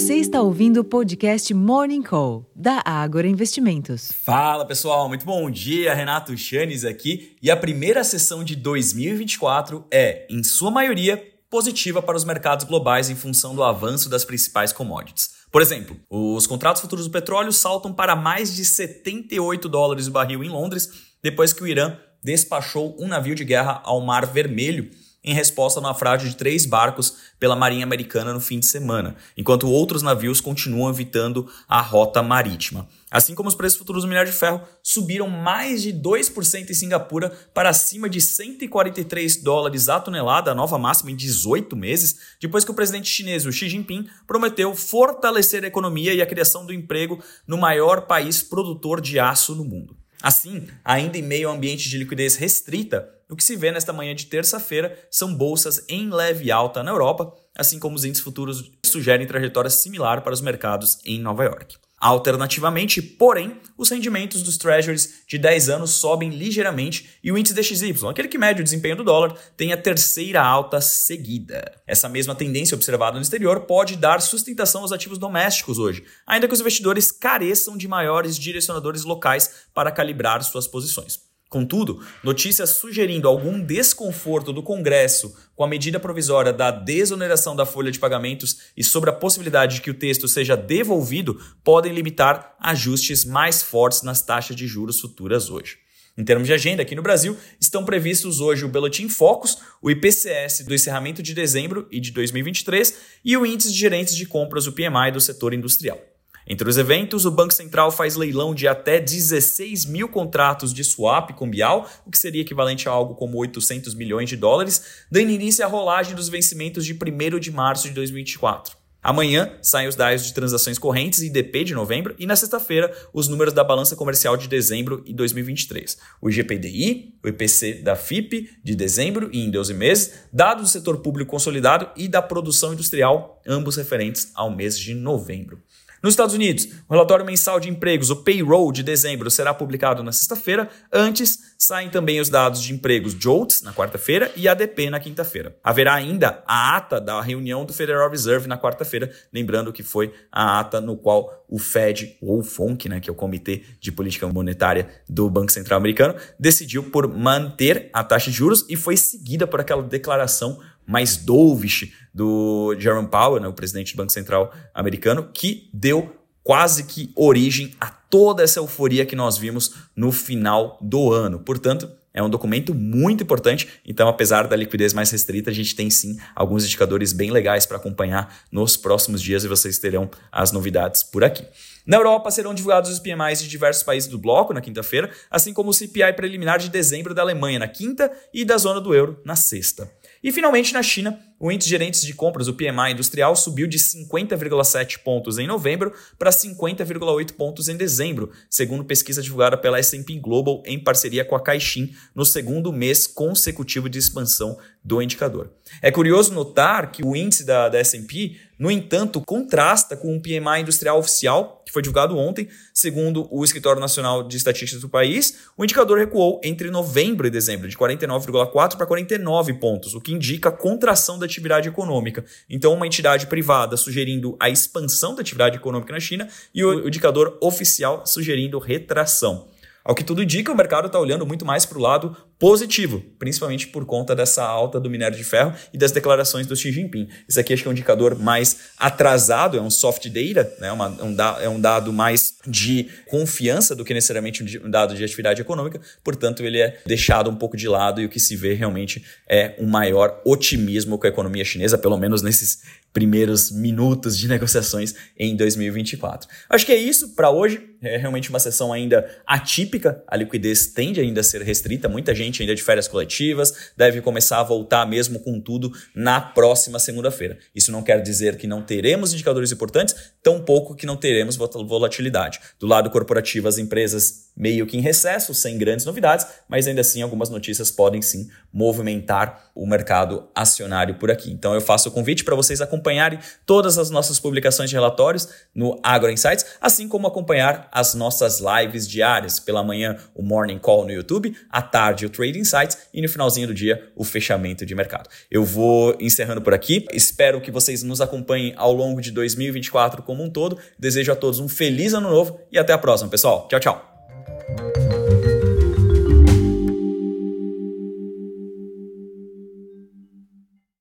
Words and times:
Você 0.00 0.14
está 0.14 0.40
ouvindo 0.40 0.80
o 0.80 0.84
podcast 0.84 1.52
Morning 1.52 2.02
Call, 2.02 2.50
da 2.56 2.82
Ágora 2.86 3.28
Investimentos. 3.28 4.10
Fala 4.10 4.64
pessoal, 4.64 5.06
muito 5.10 5.26
bom 5.26 5.50
dia. 5.50 5.92
Renato 5.92 6.34
Chanes 6.38 6.86
aqui. 6.86 7.36
E 7.42 7.50
a 7.50 7.56
primeira 7.56 8.02
sessão 8.02 8.42
de 8.42 8.56
2024 8.56 9.84
é, 9.92 10.26
em 10.30 10.42
sua 10.42 10.70
maioria, 10.70 11.22
positiva 11.50 12.00
para 12.00 12.16
os 12.16 12.24
mercados 12.24 12.64
globais 12.64 13.10
em 13.10 13.14
função 13.14 13.54
do 13.54 13.62
avanço 13.62 14.08
das 14.08 14.24
principais 14.24 14.72
commodities. 14.72 15.32
Por 15.52 15.60
exemplo, 15.60 15.94
os 16.08 16.46
contratos 16.46 16.80
futuros 16.80 17.04
do 17.04 17.12
petróleo 17.12 17.52
saltam 17.52 17.92
para 17.92 18.16
mais 18.16 18.56
de 18.56 18.64
78 18.64 19.68
dólares 19.68 20.06
o 20.06 20.12
barril 20.12 20.42
em 20.42 20.48
Londres, 20.48 20.90
depois 21.22 21.52
que 21.52 21.62
o 21.62 21.66
Irã 21.66 21.94
despachou 22.24 22.96
um 22.98 23.06
navio 23.06 23.34
de 23.34 23.44
guerra 23.44 23.82
ao 23.84 24.00
Mar 24.00 24.24
Vermelho 24.24 24.90
em 25.22 25.34
resposta 25.34 25.78
ao 25.78 25.82
naufrágio 25.82 26.28
de 26.28 26.36
três 26.36 26.64
barcos 26.64 27.16
pela 27.38 27.54
Marinha 27.54 27.84
Americana 27.84 28.32
no 28.32 28.40
fim 28.40 28.58
de 28.58 28.66
semana, 28.66 29.16
enquanto 29.36 29.70
outros 29.70 30.02
navios 30.02 30.40
continuam 30.40 30.90
evitando 30.90 31.50
a 31.68 31.80
rota 31.80 32.22
marítima. 32.22 32.88
Assim 33.10 33.34
como 33.34 33.48
os 33.48 33.54
preços 33.54 33.78
futuros 33.78 34.02
do 34.02 34.08
minério 34.08 34.30
de 34.30 34.36
ferro 34.36 34.62
subiram 34.82 35.28
mais 35.28 35.82
de 35.82 35.92
2% 35.92 36.70
em 36.70 36.74
Singapura 36.74 37.30
para 37.52 37.68
acima 37.68 38.08
de 38.08 38.20
143 38.20 39.42
dólares 39.42 39.88
a 39.88 39.98
tonelada, 39.98 40.52
a 40.52 40.54
nova 40.54 40.78
máxima 40.78 41.10
em 41.10 41.16
18 41.16 41.76
meses, 41.76 42.16
depois 42.40 42.64
que 42.64 42.70
o 42.70 42.74
presidente 42.74 43.08
chinês 43.08 43.44
Xi 43.52 43.68
Jinping 43.68 44.06
prometeu 44.26 44.74
fortalecer 44.74 45.64
a 45.64 45.66
economia 45.66 46.14
e 46.14 46.22
a 46.22 46.26
criação 46.26 46.64
do 46.64 46.72
emprego 46.72 47.22
no 47.46 47.58
maior 47.58 48.06
país 48.06 48.42
produtor 48.42 49.00
de 49.00 49.18
aço 49.18 49.54
no 49.54 49.64
mundo. 49.64 49.96
Assim, 50.22 50.66
ainda 50.84 51.18
em 51.18 51.22
meio 51.22 51.48
a 51.48 51.52
ambiente 51.52 51.88
de 51.88 51.98
liquidez 51.98 52.36
restrita, 52.36 53.08
o 53.30 53.36
que 53.36 53.44
se 53.44 53.56
vê 53.56 53.70
nesta 53.70 53.92
manhã 53.92 54.14
de 54.14 54.26
terça-feira 54.26 54.98
são 55.10 55.34
bolsas 55.34 55.84
em 55.88 56.10
leve 56.10 56.50
alta 56.50 56.82
na 56.82 56.90
Europa, 56.90 57.32
assim 57.56 57.78
como 57.78 57.94
os 57.94 58.04
índices 58.04 58.24
futuros 58.24 58.70
sugerem 58.84 59.26
trajetória 59.26 59.70
similar 59.70 60.22
para 60.22 60.34
os 60.34 60.40
mercados 60.40 60.98
em 61.04 61.20
Nova 61.20 61.44
York. 61.44 61.76
Alternativamente, 62.00 63.02
porém, 63.02 63.60
os 63.76 63.90
rendimentos 63.90 64.42
dos 64.42 64.56
treasuries 64.56 65.22
de 65.28 65.36
10 65.36 65.68
anos 65.68 65.90
sobem 65.90 66.30
ligeiramente 66.30 67.10
e 67.22 67.30
o 67.30 67.36
índice 67.36 67.54
DXY, 67.54 68.08
aquele 68.08 68.26
que 68.26 68.38
mede 68.38 68.62
o 68.62 68.64
desempenho 68.64 68.96
do 68.96 69.04
dólar, 69.04 69.34
tem 69.54 69.70
a 69.70 69.76
terceira 69.76 70.42
alta 70.42 70.80
seguida. 70.80 71.78
Essa 71.86 72.08
mesma 72.08 72.34
tendência 72.34 72.74
observada 72.74 73.16
no 73.16 73.22
exterior 73.22 73.60
pode 73.60 73.96
dar 73.96 74.22
sustentação 74.22 74.80
aos 74.80 74.92
ativos 74.92 75.18
domésticos 75.18 75.78
hoje, 75.78 76.02
ainda 76.26 76.48
que 76.48 76.54
os 76.54 76.60
investidores 76.60 77.12
careçam 77.12 77.76
de 77.76 77.86
maiores 77.86 78.38
direcionadores 78.38 79.04
locais 79.04 79.66
para 79.74 79.92
calibrar 79.92 80.42
suas 80.42 80.66
posições. 80.66 81.29
Contudo, 81.50 82.00
notícias 82.22 82.70
sugerindo 82.70 83.26
algum 83.26 83.60
desconforto 83.60 84.52
do 84.52 84.62
Congresso 84.62 85.34
com 85.56 85.64
a 85.64 85.68
medida 85.68 85.98
provisória 85.98 86.52
da 86.52 86.70
desoneração 86.70 87.56
da 87.56 87.66
folha 87.66 87.90
de 87.90 87.98
pagamentos 87.98 88.70
e 88.76 88.84
sobre 88.84 89.10
a 89.10 89.12
possibilidade 89.12 89.74
de 89.74 89.80
que 89.80 89.90
o 89.90 89.98
texto 89.98 90.28
seja 90.28 90.56
devolvido 90.56 91.40
podem 91.64 91.92
limitar 91.92 92.54
ajustes 92.60 93.24
mais 93.24 93.62
fortes 93.62 94.02
nas 94.02 94.22
taxas 94.22 94.54
de 94.54 94.68
juros 94.68 95.00
futuras 95.00 95.50
hoje. 95.50 95.78
Em 96.16 96.22
termos 96.22 96.46
de 96.46 96.54
agenda, 96.54 96.82
aqui 96.82 96.94
no 96.94 97.02
Brasil, 97.02 97.36
estão 97.60 97.84
previstos 97.84 98.40
hoje 98.40 98.64
o 98.64 98.68
Boletim 98.68 99.08
Focus, 99.08 99.58
o 99.82 99.90
IPCS 99.90 100.64
do 100.64 100.72
encerramento 100.72 101.20
de 101.20 101.34
dezembro 101.34 101.88
e 101.90 101.98
de 101.98 102.12
2023 102.12 102.94
e 103.24 103.36
o 103.36 103.44
Índice 103.44 103.72
de 103.72 103.78
Gerentes 103.78 104.14
de 104.14 104.24
Compras, 104.24 104.68
o 104.68 104.72
PMI, 104.72 105.10
do 105.12 105.20
setor 105.20 105.52
industrial. 105.52 105.98
Entre 106.46 106.68
os 106.68 106.78
eventos, 106.78 107.24
o 107.24 107.30
Banco 107.30 107.52
Central 107.52 107.92
faz 107.92 108.16
leilão 108.16 108.54
de 108.54 108.66
até 108.66 108.98
16 108.98 109.84
mil 109.84 110.08
contratos 110.08 110.72
de 110.72 110.82
swap 110.82 111.30
cambial, 111.38 111.88
o 112.06 112.10
que 112.10 112.18
seria 112.18 112.42
equivalente 112.42 112.88
a 112.88 112.92
algo 112.92 113.14
como 113.14 113.38
800 113.38 113.94
milhões 113.94 114.28
de 114.28 114.36
dólares, 114.36 115.04
dando 115.10 115.30
início 115.30 115.64
à 115.64 115.68
rolagem 115.68 116.14
dos 116.14 116.28
vencimentos 116.28 116.84
de 116.84 116.94
1 116.94 117.38
de 117.38 117.50
março 117.50 117.88
de 117.88 117.94
2024. 117.94 118.79
Amanhã 119.02 119.50
saem 119.62 119.88
os 119.88 119.96
dados 119.96 120.26
de 120.26 120.34
transações 120.34 120.78
correntes 120.78 121.20
e 121.20 121.26
IDP 121.26 121.64
de 121.64 121.74
novembro 121.74 122.14
e 122.18 122.26
na 122.26 122.36
sexta-feira 122.36 122.94
os 123.12 123.28
números 123.28 123.54
da 123.54 123.64
balança 123.64 123.96
comercial 123.96 124.36
de 124.36 124.46
dezembro 124.46 125.02
de 125.02 125.14
2023. 125.14 125.96
O 126.20 126.28
IGPDI, 126.28 127.14
o 127.24 127.28
IPC 127.28 127.82
da 127.82 127.96
FIP 127.96 128.50
de 128.62 128.74
dezembro 128.74 129.30
e 129.32 129.40
em 129.40 129.50
12 129.50 129.72
meses, 129.72 130.12
dados 130.30 130.64
do 130.64 130.68
setor 130.68 130.98
público 130.98 131.30
consolidado 131.30 131.88
e 131.96 132.08
da 132.08 132.20
produção 132.20 132.74
industrial, 132.74 133.40
ambos 133.46 133.76
referentes 133.76 134.30
ao 134.34 134.50
mês 134.50 134.78
de 134.78 134.94
novembro. 134.94 135.62
Nos 136.02 136.14
Estados 136.14 136.34
Unidos, 136.34 136.66
o 136.88 136.94
relatório 136.94 137.26
mensal 137.26 137.60
de 137.60 137.68
empregos, 137.68 138.08
o 138.08 138.16
payroll 138.16 138.72
de 138.72 138.82
dezembro, 138.82 139.30
será 139.30 139.52
publicado 139.52 140.02
na 140.02 140.12
sexta-feira. 140.12 140.66
Antes, 140.90 141.38
saem 141.58 141.90
também 141.90 142.18
os 142.18 142.30
dados 142.30 142.62
de 142.62 142.72
empregos 142.72 143.12
JOLTS 143.12 143.60
na 143.60 143.74
quarta-feira 143.74 144.32
e 144.34 144.48
ADP 144.48 144.88
na 144.88 144.98
quinta-feira. 144.98 145.54
Haverá 145.62 145.92
ainda 145.92 146.42
a 146.46 146.74
ata 146.74 146.98
da 146.98 147.20
reunião 147.20 147.66
do 147.66 147.74
Federal 147.74 148.08
Reserve 148.08 148.48
na 148.48 148.56
quarta-feira, 148.56 148.89
lembrando 149.32 149.72
que 149.72 149.82
foi 149.82 150.12
a 150.30 150.60
ata 150.60 150.80
no 150.80 150.96
qual 150.96 151.44
o 151.48 151.58
Fed, 151.58 152.16
ou 152.20 152.40
o 152.40 152.42
FONC, 152.42 152.88
né, 152.88 153.00
que 153.00 153.08
é 153.08 153.12
o 153.12 153.16
Comitê 153.16 153.62
de 153.80 153.92
Política 153.92 154.26
Monetária 154.28 154.88
do 155.08 155.28
Banco 155.28 155.52
Central 155.52 155.78
Americano, 155.78 156.14
decidiu 156.38 156.84
por 156.84 157.08
manter 157.08 157.90
a 157.92 158.02
taxa 158.02 158.30
de 158.30 158.36
juros 158.36 158.64
e 158.68 158.76
foi 158.76 158.96
seguida 158.96 159.46
por 159.46 159.60
aquela 159.60 159.82
declaração 159.82 160.58
mais 160.86 161.16
dovish 161.16 161.92
do 162.12 162.74
Jerome 162.78 163.08
Powell, 163.08 163.40
né, 163.40 163.48
o 163.48 163.52
presidente 163.52 163.94
do 163.94 163.96
Banco 163.98 164.12
Central 164.12 164.52
americano, 164.74 165.30
que 165.32 165.70
deu 165.72 166.16
quase 166.42 166.84
que 166.84 167.12
origem 167.14 167.74
a 167.80 167.90
toda 167.90 168.42
essa 168.42 168.58
euforia 168.58 169.06
que 169.06 169.14
nós 169.14 169.38
vimos 169.38 169.74
no 169.94 170.10
final 170.10 170.78
do 170.80 171.12
ano. 171.12 171.38
Portanto, 171.38 171.88
é 172.12 172.22
um 172.22 172.28
documento 172.28 172.74
muito 172.74 173.22
importante, 173.22 173.68
então, 173.86 174.08
apesar 174.08 174.48
da 174.48 174.56
liquidez 174.56 174.92
mais 174.92 175.10
restrita, 175.10 175.50
a 175.50 175.52
gente 175.54 175.74
tem 175.74 175.88
sim 175.88 176.18
alguns 176.34 176.64
indicadores 176.64 177.12
bem 177.12 177.30
legais 177.30 177.66
para 177.66 177.76
acompanhar 177.76 178.42
nos 178.50 178.76
próximos 178.76 179.22
dias 179.22 179.44
e 179.44 179.48
vocês 179.48 179.78
terão 179.78 180.10
as 180.32 180.50
novidades 180.50 181.02
por 181.02 181.22
aqui. 181.22 181.44
Na 181.86 181.96
Europa 181.96 182.30
serão 182.30 182.54
divulgados 182.54 182.90
os 182.90 182.98
PMIs 182.98 183.42
de 183.42 183.48
diversos 183.48 183.82
países 183.82 184.08
do 184.08 184.18
bloco 184.18 184.52
na 184.52 184.60
quinta-feira, 184.60 185.10
assim 185.30 185.52
como 185.52 185.70
o 185.70 185.74
CPI 185.74 186.12
preliminar 186.14 186.58
de 186.58 186.68
dezembro 186.68 187.14
da 187.14 187.22
Alemanha 187.22 187.58
na 187.58 187.68
quinta 187.68 188.10
e 188.34 188.44
da 188.44 188.58
zona 188.58 188.80
do 188.80 188.94
euro 188.94 189.20
na 189.24 189.36
sexta. 189.36 189.90
E 190.22 190.30
finalmente 190.30 190.74
na 190.74 190.82
China, 190.82 191.18
o 191.40 191.50
índice 191.50 191.70
de 191.70 191.70
gerentes 191.70 192.02
de 192.02 192.12
compras, 192.12 192.48
o 192.48 192.52
PMI 192.52 192.92
industrial, 192.92 193.34
subiu 193.34 193.66
de 193.66 193.78
50,7 193.78 194.98
pontos 194.98 195.38
em 195.38 195.46
novembro 195.46 195.90
para 196.18 196.30
50,8 196.30 197.32
pontos 197.32 197.66
em 197.66 197.76
dezembro, 197.78 198.30
segundo 198.50 198.84
pesquisa 198.84 199.22
divulgada 199.22 199.56
pela 199.56 199.78
S&P 199.78 200.18
Global 200.18 200.62
em 200.66 200.78
parceria 200.78 201.24
com 201.24 201.34
a 201.34 201.42
Caixin, 201.42 201.94
no 202.14 202.26
segundo 202.26 202.70
mês 202.70 203.06
consecutivo 203.06 203.88
de 203.88 203.98
expansão 203.98 204.58
do 204.82 205.02
indicador. 205.02 205.50
É 205.82 205.90
curioso 205.90 206.32
notar 206.32 206.90
que 206.90 207.04
o 207.04 207.14
índice 207.14 207.44
da, 207.44 207.68
da 207.68 207.78
S&P, 207.78 208.36
no 208.58 208.70
entanto, 208.70 209.20
contrasta 209.20 209.96
com 209.96 210.16
o 210.16 210.20
PMI 210.20 210.62
industrial 210.62 210.98
oficial, 210.98 211.62
que 211.66 211.72
foi 211.72 211.82
divulgado 211.82 212.16
ontem, 212.16 212.48
segundo 212.72 213.28
o 213.30 213.44
Escritório 213.44 213.80
Nacional 213.80 214.22
de 214.26 214.36
Estatísticas 214.36 214.80
do 214.80 214.88
país, 214.88 215.40
o 215.56 215.64
indicador 215.64 215.98
recuou 215.98 216.40
entre 216.42 216.70
novembro 216.70 217.26
e 217.26 217.30
dezembro, 217.30 217.68
de 217.68 217.76
49,4 217.76 218.76
para 218.76 218.86
49 218.86 219.54
pontos, 219.54 219.94
o 219.94 220.00
que 220.00 220.12
indica 220.12 220.48
a 220.48 220.52
contração 220.52 221.18
da 221.18 221.26
atividade 221.26 221.68
econômica. 221.68 222.24
Então, 222.48 222.72
uma 222.72 222.86
entidade 222.86 223.26
privada 223.26 223.76
sugerindo 223.76 224.34
a 224.40 224.48
expansão 224.48 225.14
da 225.14 225.20
atividade 225.20 225.56
econômica 225.56 225.92
na 225.92 226.00
China 226.00 226.26
e 226.54 226.64
o 226.64 226.88
indicador 226.88 227.36
oficial 227.40 228.06
sugerindo 228.06 228.58
retração. 228.58 229.48
Ao 229.84 229.94
que 229.94 230.04
tudo 230.04 230.22
indica, 230.22 230.52
o 230.52 230.56
mercado 230.56 230.86
está 230.86 230.98
olhando 230.98 231.26
muito 231.26 231.44
mais 231.44 231.64
para 231.64 231.78
o 231.78 231.80
lado 231.80 232.16
positivo, 232.40 233.04
principalmente 233.18 233.68
por 233.68 233.84
conta 233.84 234.16
dessa 234.16 234.42
alta 234.42 234.80
do 234.80 234.88
minério 234.88 235.14
de 235.14 235.22
ferro 235.22 235.52
e 235.74 235.78
das 235.78 235.92
declarações 235.92 236.46
do 236.46 236.56
Xi 236.56 236.72
Jinping. 236.72 237.06
Isso 237.28 237.38
aqui 237.38 237.52
acho 237.52 237.62
que 237.62 237.68
é 237.68 237.70
um 237.70 237.72
indicador 237.72 238.18
mais 238.18 238.70
atrasado, 238.78 239.58
é 239.58 239.60
um 239.60 239.68
soft 239.68 240.08
data, 240.08 240.50
né? 240.58 240.72
Uma, 240.72 240.88
um 241.04 241.14
da, 241.14 241.38
é 241.42 241.48
um 241.50 241.60
dado 241.60 241.92
mais 241.92 242.36
de 242.46 242.88
confiança 243.06 243.76
do 243.76 243.84
que 243.84 243.92
necessariamente 243.92 244.42
um 244.64 244.70
dado 244.70 244.94
de 244.94 245.04
atividade 245.04 245.42
econômica, 245.42 245.78
portanto, 246.02 246.42
ele 246.42 246.58
é 246.58 246.78
deixado 246.86 247.28
um 247.28 247.36
pouco 247.36 247.58
de 247.58 247.68
lado 247.68 248.00
e 248.00 248.06
o 248.06 248.08
que 248.08 248.18
se 248.18 248.34
vê 248.36 248.54
realmente 248.54 249.04
é 249.28 249.54
um 249.58 249.66
maior 249.66 250.22
otimismo 250.24 250.96
com 250.98 251.06
a 251.06 251.10
economia 251.10 251.44
chinesa, 251.44 251.76
pelo 251.76 251.98
menos 251.98 252.22
nesses 252.22 252.62
primeiros 252.92 253.50
minutos 253.50 254.18
de 254.18 254.26
negociações 254.26 254.94
em 255.16 255.36
2024. 255.36 256.28
Acho 256.48 256.66
que 256.66 256.72
é 256.72 256.76
isso 256.76 257.14
para 257.14 257.30
hoje. 257.30 257.68
É 257.82 257.96
realmente 257.96 258.28
uma 258.28 258.38
sessão 258.38 258.74
ainda 258.74 259.08
atípica, 259.26 260.02
a 260.06 260.14
liquidez 260.14 260.66
tende 260.66 261.00
ainda 261.00 261.20
a 261.22 261.24
ser 261.24 261.40
restrita, 261.40 261.88
muita 261.88 262.14
gente 262.14 262.29
ainda 262.38 262.54
de 262.54 262.62
férias 262.62 262.86
coletivas, 262.86 263.72
deve 263.76 264.00
começar 264.00 264.38
a 264.38 264.42
voltar 264.44 264.86
mesmo 264.86 265.18
com 265.18 265.40
tudo 265.40 265.72
na 265.94 266.20
próxima 266.20 266.78
segunda-feira. 266.78 267.38
Isso 267.54 267.72
não 267.72 267.82
quer 267.82 268.00
dizer 268.02 268.36
que 268.36 268.46
não 268.46 268.62
teremos 268.62 269.12
indicadores 269.12 269.50
importantes, 269.50 269.94
tampouco 270.22 270.74
que 270.74 270.86
não 270.86 270.96
teremos 270.96 271.36
volatilidade. 271.36 272.38
Do 272.58 272.66
lado 272.66 272.90
corporativo, 272.90 273.48
as 273.48 273.58
empresas 273.58 274.30
meio 274.36 274.66
que 274.66 274.76
em 274.76 274.80
recesso, 274.80 275.34
sem 275.34 275.58
grandes 275.58 275.84
novidades, 275.84 276.26
mas 276.48 276.66
ainda 276.66 276.80
assim 276.80 277.02
algumas 277.02 277.28
notícias 277.28 277.70
podem 277.70 278.00
sim 278.00 278.28
movimentar 278.52 279.50
o 279.54 279.66
mercado 279.66 280.28
acionário 280.34 280.94
por 280.94 281.10
aqui. 281.10 281.30
Então 281.30 281.54
eu 281.54 281.60
faço 281.60 281.88
o 281.88 281.92
convite 281.92 282.24
para 282.24 282.34
vocês 282.34 282.60
acompanharem 282.60 283.18
todas 283.44 283.76
as 283.76 283.90
nossas 283.90 284.18
publicações 284.18 284.70
de 284.70 284.76
relatórios 284.76 285.28
no 285.54 285.78
Agro 285.82 286.10
Insights, 286.10 286.46
assim 286.60 286.88
como 286.88 287.06
acompanhar 287.06 287.68
as 287.70 287.94
nossas 287.94 288.40
lives 288.40 288.88
diárias. 288.88 289.38
Pela 289.38 289.62
manhã, 289.62 289.96
o 290.14 290.22
Morning 290.22 290.58
Call 290.58 290.84
no 290.84 290.92
YouTube, 290.92 291.36
à 291.50 291.60
tarde, 291.60 292.06
o 292.06 292.10
Trading 292.20 292.40
Insights 292.40 292.76
e 292.92 293.00
no 293.00 293.08
finalzinho 293.08 293.46
do 293.46 293.54
dia 293.54 293.90
o 293.96 294.04
fechamento 294.04 294.66
de 294.66 294.74
mercado. 294.74 295.08
Eu 295.30 295.42
vou 295.42 295.96
encerrando 295.98 296.42
por 296.42 296.52
aqui. 296.52 296.86
Espero 296.92 297.40
que 297.40 297.50
vocês 297.50 297.82
nos 297.82 298.02
acompanhem 298.02 298.52
ao 298.56 298.74
longo 298.74 299.00
de 299.00 299.10
2024 299.10 300.02
como 300.02 300.22
um 300.22 300.28
todo. 300.28 300.58
Desejo 300.78 301.12
a 301.12 301.16
todos 301.16 301.40
um 301.40 301.48
feliz 301.48 301.94
ano 301.94 302.10
novo 302.10 302.38
e 302.52 302.58
até 302.58 302.74
a 302.74 302.78
próxima, 302.78 303.08
pessoal. 303.08 303.48
Tchau, 303.48 303.60
tchau. 303.60 303.89